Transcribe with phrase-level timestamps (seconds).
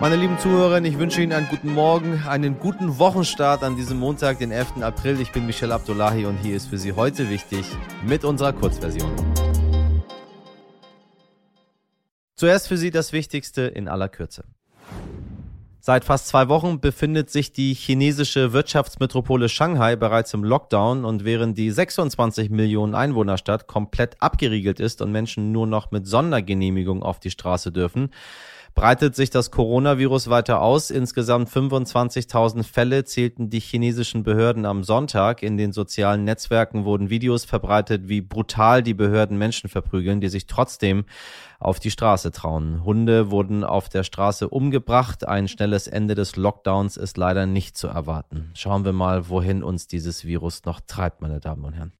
[0.00, 4.38] Meine lieben Zuhörerinnen, ich wünsche Ihnen einen guten Morgen, einen guten Wochenstart an diesem Montag,
[4.38, 4.80] den 11.
[4.80, 5.20] April.
[5.20, 7.66] Ich bin Michel Abdullahi und hier ist für Sie heute wichtig
[8.06, 9.10] mit unserer Kurzversion.
[12.34, 14.44] Zuerst für Sie das Wichtigste in aller Kürze.
[15.82, 21.58] Seit fast zwei Wochen befindet sich die chinesische Wirtschaftsmetropole Shanghai bereits im Lockdown und während
[21.58, 27.30] die 26 Millionen Einwohnerstadt komplett abgeriegelt ist und Menschen nur noch mit Sondergenehmigung auf die
[27.30, 28.10] Straße dürfen,
[28.74, 30.90] breitet sich das Coronavirus weiter aus.
[30.90, 35.42] Insgesamt 25.000 Fälle zählten die chinesischen Behörden am Sonntag.
[35.42, 40.46] In den sozialen Netzwerken wurden Videos verbreitet, wie brutal die Behörden Menschen verprügeln, die sich
[40.46, 41.04] trotzdem
[41.58, 42.84] auf die Straße trauen.
[42.84, 45.28] Hunde wurden auf der Straße umgebracht.
[45.28, 48.50] Ein schnelles Ende des Lockdowns ist leider nicht zu erwarten.
[48.54, 51.92] Schauen wir mal, wohin uns dieses Virus noch treibt, meine Damen und Herren.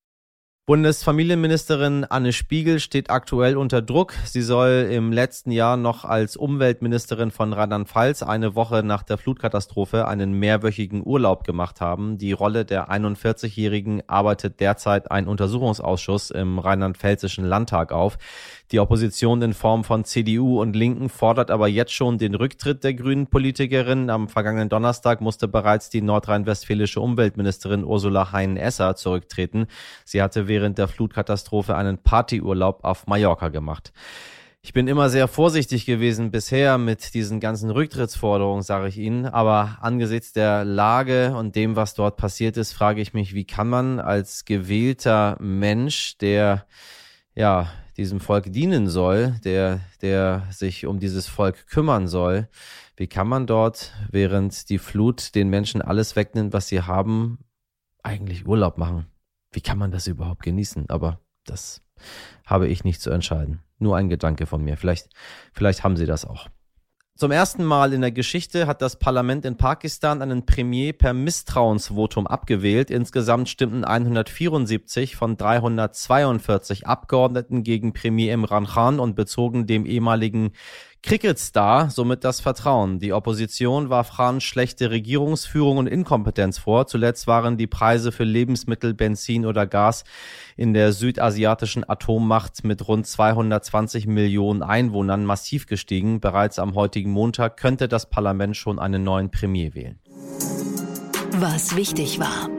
[0.70, 4.14] Bundesfamilienministerin Anne Spiegel steht aktuell unter Druck.
[4.24, 10.06] Sie soll im letzten Jahr noch als Umweltministerin von Rheinland-Pfalz eine Woche nach der Flutkatastrophe
[10.06, 12.18] einen mehrwöchigen Urlaub gemacht haben.
[12.18, 18.16] Die Rolle der 41-Jährigen arbeitet derzeit ein Untersuchungsausschuss im rheinland-pfälzischen Landtag auf.
[18.70, 22.94] Die Opposition in Form von CDU und Linken fordert aber jetzt schon den Rücktritt der
[22.94, 24.08] grünen Politikerin.
[24.10, 29.66] Am vergangenen Donnerstag musste bereits die nordrhein-westfälische Umweltministerin Ursula Hein-Esser zurücktreten.
[30.04, 33.92] Sie hatte während der Flutkatastrophe einen Partyurlaub auf Mallorca gemacht.
[34.62, 39.24] Ich bin immer sehr vorsichtig gewesen bisher mit diesen ganzen Rücktrittsforderungen, sage ich Ihnen.
[39.24, 43.68] Aber angesichts der Lage und dem, was dort passiert ist, frage ich mich, wie kann
[43.68, 46.66] man als gewählter Mensch, der
[47.34, 52.48] ja diesem Volk dienen soll, der, der sich um dieses Volk kümmern soll,
[52.96, 57.38] wie kann man dort, während die Flut den Menschen alles wegnimmt, was sie haben,
[58.02, 59.09] eigentlich Urlaub machen?
[59.52, 60.88] Wie kann man das überhaupt genießen?
[60.88, 61.82] Aber das
[62.46, 63.62] habe ich nicht zu entscheiden.
[63.78, 64.76] Nur ein Gedanke von mir.
[64.76, 65.08] Vielleicht,
[65.52, 66.48] vielleicht haben Sie das auch.
[67.20, 72.26] Zum ersten Mal in der Geschichte hat das Parlament in Pakistan einen Premier per Misstrauensvotum
[72.26, 72.90] abgewählt.
[72.90, 80.52] Insgesamt stimmten 174 von 342 Abgeordneten gegen Premier Imran Khan und bezogen dem ehemaligen
[81.02, 82.98] Cricketstar somit das Vertrauen.
[82.98, 86.86] Die Opposition warf Khan schlechte Regierungsführung und Inkompetenz vor.
[86.86, 90.04] Zuletzt waren die Preise für Lebensmittel, Benzin oder Gas
[90.56, 96.20] in der südasiatischen Atommacht mit rund 220 Millionen Einwohnern massiv gestiegen.
[96.20, 99.98] Bereits am heutigen Montag könnte das Parlament schon einen neuen Premier wählen.
[101.32, 102.50] Was wichtig war.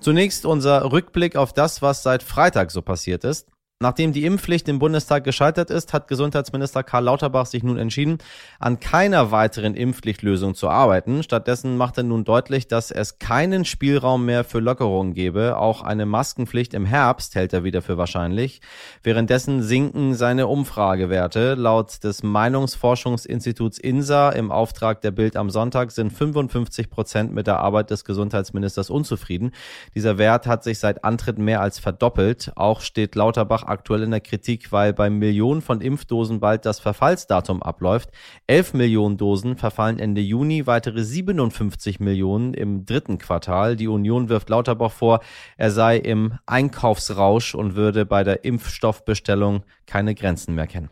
[0.00, 3.48] Zunächst unser Rückblick auf das, was seit Freitag so passiert ist.
[3.80, 8.18] Nachdem die Impfpflicht im Bundestag gescheitert ist, hat Gesundheitsminister Karl Lauterbach sich nun entschieden,
[8.58, 11.22] an keiner weiteren Impfpflichtlösung zu arbeiten.
[11.22, 15.58] Stattdessen macht er nun deutlich, dass es keinen Spielraum mehr für Lockerungen gebe.
[15.58, 18.62] Auch eine Maskenpflicht im Herbst hält er wieder für wahrscheinlich.
[19.04, 21.54] Währenddessen sinken seine Umfragewerte.
[21.54, 27.60] Laut des Meinungsforschungsinstituts INSA im Auftrag der Bild am Sonntag sind 55 Prozent mit der
[27.60, 29.52] Arbeit des Gesundheitsministers unzufrieden.
[29.94, 32.50] Dieser Wert hat sich seit Antritt mehr als verdoppelt.
[32.56, 37.62] Auch steht Lauterbach aktuell in der Kritik, weil bei Millionen von Impfdosen bald das Verfallsdatum
[37.62, 38.10] abläuft.
[38.46, 43.76] 11 Millionen Dosen verfallen Ende Juni, weitere 57 Millionen im dritten Quartal.
[43.76, 45.20] Die Union wirft Lauterbach vor,
[45.56, 50.90] er sei im Einkaufsrausch und würde bei der Impfstoffbestellung keine Grenzen mehr kennen.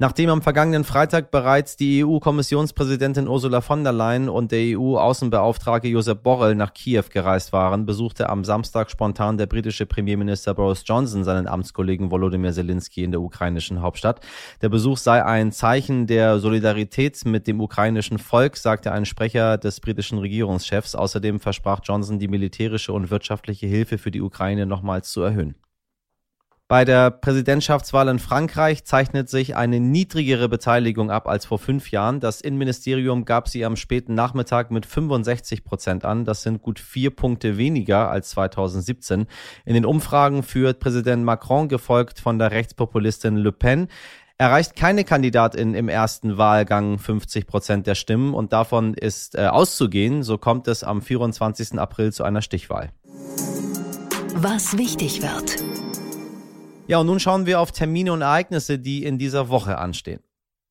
[0.00, 6.22] Nachdem am vergangenen Freitag bereits die EU-Kommissionspräsidentin Ursula von der Leyen und der EU-Außenbeauftragte Josep
[6.22, 11.48] Borrell nach Kiew gereist waren, besuchte am Samstag spontan der britische Premierminister Boris Johnson seinen
[11.48, 14.20] Amtskollegen Volodymyr Zelensky in der ukrainischen Hauptstadt.
[14.62, 19.80] Der Besuch sei ein Zeichen der Solidarität mit dem ukrainischen Volk, sagte ein Sprecher des
[19.80, 20.94] britischen Regierungschefs.
[20.94, 25.56] Außerdem versprach Johnson, die militärische und wirtschaftliche Hilfe für die Ukraine nochmals zu erhöhen.
[26.68, 32.20] Bei der Präsidentschaftswahl in Frankreich zeichnet sich eine niedrigere Beteiligung ab als vor fünf Jahren.
[32.20, 36.26] Das Innenministerium gab sie am späten Nachmittag mit 65 Prozent an.
[36.26, 39.26] Das sind gut vier Punkte weniger als 2017.
[39.64, 43.88] In den Umfragen führt Präsident Macron, gefolgt von der Rechtspopulistin Le Pen,
[44.36, 50.22] erreicht keine Kandidatin im ersten Wahlgang 50 Prozent der Stimmen und davon ist äh, auszugehen.
[50.22, 51.78] So kommt es am 24.
[51.78, 52.90] April zu einer Stichwahl.
[54.34, 55.77] Was wichtig wird.
[56.88, 60.20] Ja, und nun schauen wir auf Termine und Ereignisse, die in dieser Woche anstehen.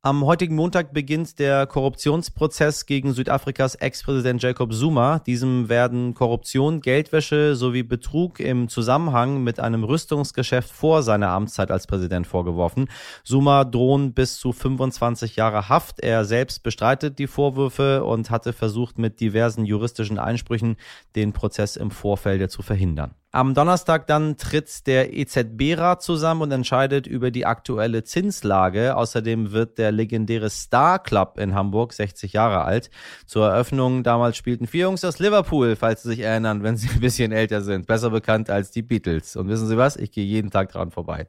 [0.02, 5.20] Am heutigen Montag beginnt der Korruptionsprozess gegen Südafrikas Ex-Präsident Jacob Zuma.
[5.20, 11.86] Diesem werden Korruption, Geldwäsche sowie Betrug im Zusammenhang mit einem Rüstungsgeschäft vor seiner Amtszeit als
[11.86, 12.90] Präsident vorgeworfen.
[13.24, 16.00] Zuma drohen bis zu 25 Jahre Haft.
[16.00, 20.78] Er selbst bestreitet die Vorwürfe und hatte versucht, mit diversen juristischen Einsprüchen
[21.16, 23.14] den Prozess im Vorfeld zu verhindern.
[23.38, 28.98] Am Donnerstag dann tritt der EZB-Rat zusammen und entscheidet über die aktuelle Zinslage.
[28.98, 32.90] Außerdem wird der legendäre Star Club in Hamburg 60 Jahre alt.
[33.28, 37.00] Zur Eröffnung damals spielten vier Jungs aus Liverpool, falls Sie sich erinnern, wenn Sie ein
[37.00, 37.86] bisschen älter sind.
[37.86, 39.36] Besser bekannt als die Beatles.
[39.36, 39.98] Und wissen Sie was?
[39.98, 41.28] Ich gehe jeden Tag dran vorbei.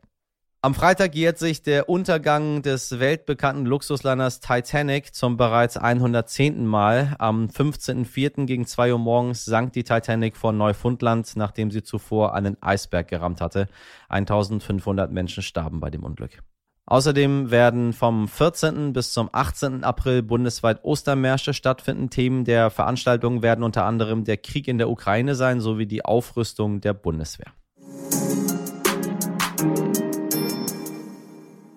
[0.61, 6.67] Am Freitag jährt sich der Untergang des weltbekannten Luxusliners Titanic zum bereits 110.
[6.67, 7.15] Mal.
[7.21, 8.47] Am 15.04.
[8.47, 13.41] gegen 2 Uhr morgens sank die Titanic vor Neufundland, nachdem sie zuvor einen Eisberg gerammt
[13.41, 13.69] hatte.
[14.09, 16.43] 1500 Menschen starben bei dem Unglück.
[16.87, 18.93] Außerdem werden vom 14.
[18.93, 19.85] bis zum 18.
[19.85, 22.11] April bundesweit Ostermärsche stattfinden.
[22.11, 26.81] Themen der Veranstaltung werden unter anderem der Krieg in der Ukraine sein sowie die Aufrüstung
[26.81, 27.53] der Bundeswehr.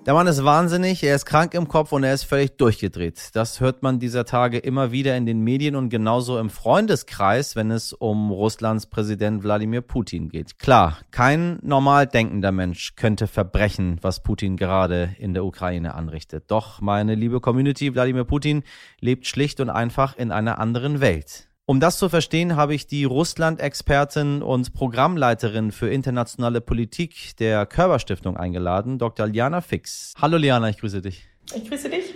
[0.03, 3.30] Der Mann ist wahnsinnig, er ist krank im Kopf und er ist völlig durchgedreht.
[3.33, 7.69] Das hört man dieser Tage immer wieder in den Medien und genauso im Freundeskreis, wenn
[7.69, 10.57] es um Russlands Präsident Wladimir Putin geht.
[10.57, 16.45] Klar, kein normal denkender Mensch könnte verbrechen, was Putin gerade in der Ukraine anrichtet.
[16.48, 18.63] Doch, meine liebe Community, Wladimir Putin
[19.01, 21.50] lebt schlicht und einfach in einer anderen Welt.
[21.66, 28.36] Um das zu verstehen, habe ich die Russland-Expertin und Programmleiterin für internationale Politik der Körperstiftung
[28.36, 29.28] eingeladen, Dr.
[29.28, 30.13] Liana Fix.
[30.19, 31.28] Hallo Liana, ich grüße dich.
[31.56, 32.16] Ich grüße dich.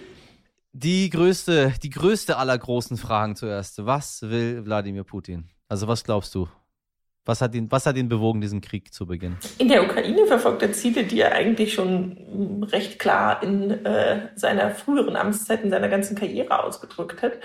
[0.74, 3.86] Die größte, die größte aller großen Fragen zuerst.
[3.86, 5.48] Was will Wladimir Putin?
[5.70, 6.50] Also was glaubst du?
[7.26, 9.38] Was hat ihn, was hat ihn bewogen, diesen Krieg zu beginnen?
[9.58, 14.70] In der Ukraine verfolgt er Ziele, die er eigentlich schon recht klar in äh, seiner
[14.72, 17.40] früheren Amtszeit, in seiner ganzen Karriere ausgedrückt hat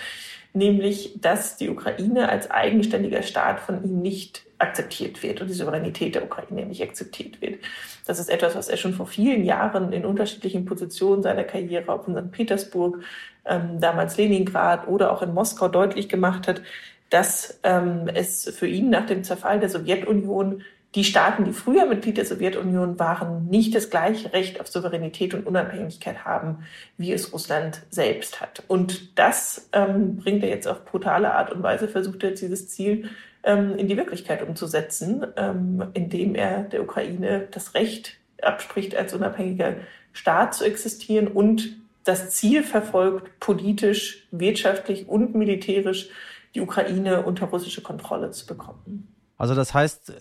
[0.53, 6.15] nämlich dass die Ukraine als eigenständiger Staat von ihm nicht akzeptiert wird und die Souveränität
[6.15, 7.61] der Ukraine nicht akzeptiert wird.
[8.07, 12.09] Das ist etwas, was er schon vor vielen Jahren in unterschiedlichen Positionen seiner Karriere, ob
[12.09, 12.33] in St.
[12.33, 13.03] Petersburg,
[13.47, 16.63] ähm, damals Leningrad oder auch in Moskau deutlich gemacht hat,
[17.11, 20.63] dass ähm, es für ihn nach dem Zerfall der Sowjetunion
[20.95, 25.47] die Staaten, die früher Mitglied der Sowjetunion waren, nicht das gleiche Recht auf Souveränität und
[25.47, 26.65] Unabhängigkeit haben,
[26.97, 28.65] wie es Russland selbst hat.
[28.67, 33.09] Und das ähm, bringt er jetzt auf brutale Art und Weise, versucht er dieses Ziel
[33.45, 39.77] ähm, in die Wirklichkeit umzusetzen, ähm, indem er der Ukraine das Recht abspricht, als unabhängiger
[40.13, 46.09] Staat zu existieren und das Ziel verfolgt, politisch, wirtschaftlich und militärisch
[46.55, 49.15] die Ukraine unter russische Kontrolle zu bekommen.
[49.37, 50.15] Also das heißt, äh,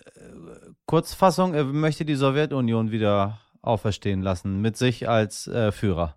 [0.86, 6.16] Kurzfassung, er möchte die Sowjetunion wieder auferstehen lassen, mit sich als äh, Führer.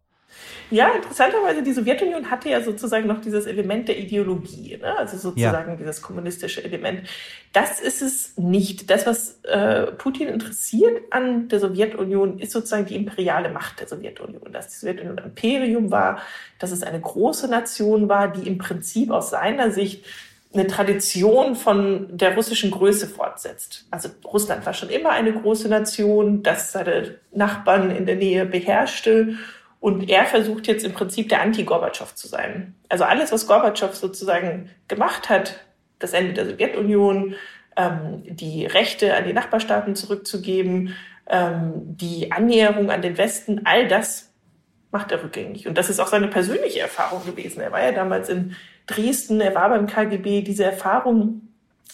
[0.69, 4.97] Ja, interessanterweise, die Sowjetunion hatte ja sozusagen noch dieses Element der Ideologie, ne?
[4.97, 5.75] also sozusagen ja.
[5.75, 7.07] dieses kommunistische Element.
[7.51, 8.89] Das ist es nicht.
[8.89, 14.51] Das, was äh, Putin interessiert an der Sowjetunion, ist sozusagen die imperiale Macht der Sowjetunion.
[14.51, 16.19] Dass die Sowjetunion ein Imperium war,
[16.57, 20.05] dass es eine große Nation war, die im Prinzip aus seiner Sicht
[20.53, 23.85] eine Tradition von der russischen Größe fortsetzt.
[23.89, 29.35] Also Russland war schon immer eine große Nation, das seine Nachbarn in der Nähe beherrschte.
[29.83, 32.73] Und er versucht jetzt im Prinzip der Anti-Gorbatschow zu sein.
[32.87, 35.59] Also alles, was Gorbatschow sozusagen gemacht hat,
[35.99, 37.35] das Ende der Sowjetunion,
[37.75, 40.95] ähm, die Rechte an die Nachbarstaaten zurückzugeben,
[41.27, 44.31] ähm, die Annäherung an den Westen, all das
[44.93, 45.67] macht er rückgängig.
[45.67, 47.59] Und das ist auch seine persönliche Erfahrung gewesen.
[47.59, 48.55] Er war ja damals in
[48.87, 51.49] Dresden, er war beim KGB, diese Erfahrung,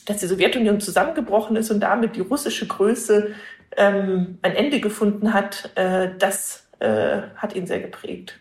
[0.06, 3.34] dass die Sowjetunion zusammengebrochen ist und damit die russische Größe
[3.78, 8.40] ähm, ein Ende gefunden hat, äh, das äh, hat ihn sehr geprägt.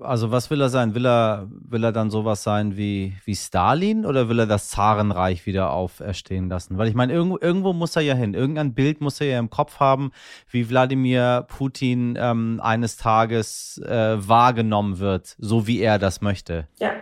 [0.00, 0.94] Also was will er sein?
[0.94, 5.44] Will er, will er dann sowas sein wie, wie Stalin oder will er das Zarenreich
[5.44, 6.78] wieder auferstehen lassen?
[6.78, 8.34] Weil ich meine, irgendwo, irgendwo muss er ja hin.
[8.34, 10.12] Irgendein Bild muss er ja im Kopf haben,
[10.48, 16.68] wie Wladimir Putin ähm, eines Tages äh, wahrgenommen wird, so wie er das möchte.
[16.78, 16.92] Ja.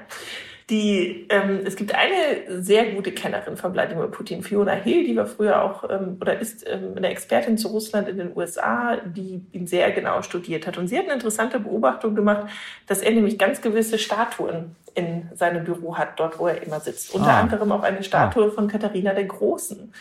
[0.70, 5.26] Die, ähm, es gibt eine sehr gute Kennerin von Wladimir Putin, Fiona Hill, die war
[5.26, 9.66] früher auch ähm, oder ist ähm, eine Expertin zu Russland in den USA, die ihn
[9.66, 10.78] sehr genau studiert hat.
[10.78, 12.46] Und sie hat eine interessante Beobachtung gemacht,
[12.86, 17.14] dass er nämlich ganz gewisse Statuen in seinem Büro hat, dort wo er immer sitzt.
[17.14, 17.40] Unter ah.
[17.40, 18.50] anderem auch eine Statue ah.
[18.50, 19.92] von Katharina der Großen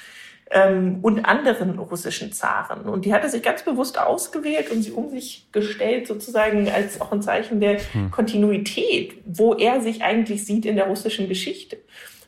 [0.54, 2.82] ähm, und anderen russischen Zaren.
[2.82, 7.02] Und die hat er sich ganz bewusst ausgewählt und sie um sich gestellt, sozusagen als
[7.02, 8.12] auch ein Zeichen der hm.
[8.12, 11.78] Kontinuität, wo er sich eigentlich sieht in der russischen Geschichte.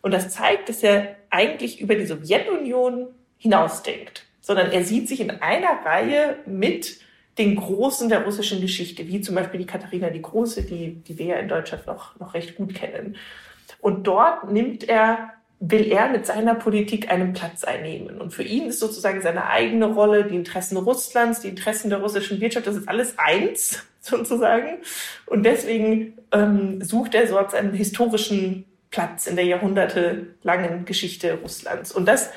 [0.01, 5.29] Und das zeigt, dass er eigentlich über die Sowjetunion hinausdenkt, sondern er sieht sich in
[5.29, 6.99] einer Reihe mit
[7.37, 11.25] den Großen der russischen Geschichte, wie zum Beispiel die Katharina die Große, die, die wir
[11.25, 13.17] ja in Deutschland noch, noch recht gut kennen.
[13.81, 18.19] Und dort nimmt er will er mit seiner Politik einen Platz einnehmen.
[18.19, 22.41] Und für ihn ist sozusagen seine eigene Rolle, die Interessen Russlands, die Interessen der russischen
[22.41, 24.79] Wirtschaft, das ist alles eins sozusagen.
[25.25, 31.91] Und deswegen ähm, sucht er so einen historischen Platz in der jahrhundertelangen Geschichte Russlands.
[31.91, 32.29] Und das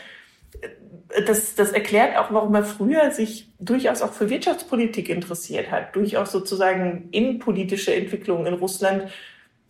[1.27, 6.33] das, das erklärt auch, warum er früher sich durchaus auch für Wirtschaftspolitik interessiert hat, durchaus
[6.33, 9.11] sozusagen innenpolitische Entwicklungen in Russland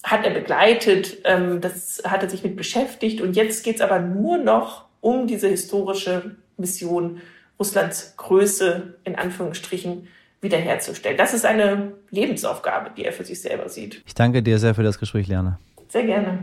[0.03, 3.21] hat er begleitet, ähm, das hat er sich mit beschäftigt.
[3.21, 7.21] Und jetzt geht es aber nur noch um diese historische Mission,
[7.59, 10.09] Russlands Größe in Anführungsstrichen
[10.41, 11.19] wiederherzustellen.
[11.19, 14.03] Das ist eine Lebensaufgabe, die er für sich selber sieht.
[14.07, 15.59] Ich danke dir sehr für das Gespräch, Liane.
[15.89, 16.39] Sehr gerne.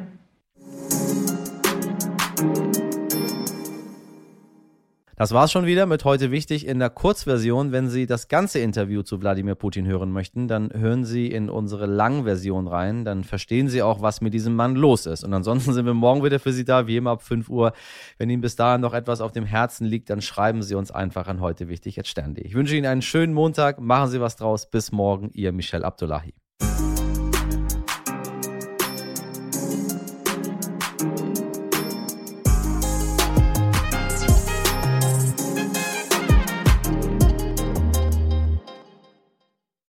[5.18, 7.72] Das war's schon wieder mit heute wichtig in der Kurzversion.
[7.72, 11.86] Wenn Sie das ganze Interview zu Wladimir Putin hören möchten, dann hören Sie in unsere
[11.86, 13.06] Langversion rein.
[13.06, 15.24] Dann verstehen Sie auch, was mit diesem Mann los ist.
[15.24, 17.72] Und ansonsten sind wir morgen wieder für Sie da, wie immer ab 5 Uhr.
[18.18, 21.28] Wenn Ihnen bis dahin noch etwas auf dem Herzen liegt, dann schreiben Sie uns einfach
[21.28, 22.46] an heute wichtig jetzt Stern.de.
[22.46, 23.80] Ich wünsche Ihnen einen schönen Montag.
[23.80, 24.70] Machen Sie was draus.
[24.70, 25.30] Bis morgen.
[25.32, 26.34] Ihr Michel Abdullahi.